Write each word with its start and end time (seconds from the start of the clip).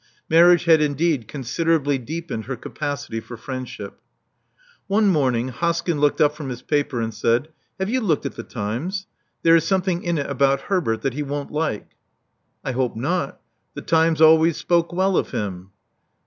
Marriage 0.31 0.65
had 0.65 0.81
indeed 0.81 1.27
considerably 1.27 1.99
deepened 1.99 2.45
her 2.45 2.55
capacity 2.55 3.19
for 3.19 3.37
friendship. 3.37 3.99
One 4.87 5.07
morning, 5.07 5.49
Hoskyn 5.51 5.99
looked 5.99 6.19
up 6.19 6.35
from 6.35 6.49
his 6.49 6.63
paper 6.63 6.99
and 7.01 7.13
said, 7.13 7.49
Have 7.77 7.87
you 7.87 8.01
looked 8.01 8.25
at 8.25 8.33
the 8.33 8.41
Times, 8.41 9.05
There 9.43 9.55
is 9.55 9.67
some 9.67 9.83
thing 9.83 10.01
in 10.01 10.17
it 10.17 10.27
about 10.27 10.61
Herbert 10.61 11.03
that 11.03 11.13
he 11.13 11.21
won't 11.21 11.51
like." 11.51 11.91
* 12.29 12.63
'I 12.65 12.71
hope 12.71 12.95
not. 12.95 13.41
The 13.75 13.83
Times 13.83 14.21
always 14.21 14.57
spoke 14.57 14.91
well 14.91 15.15
of 15.17 15.29
him. 15.29 15.69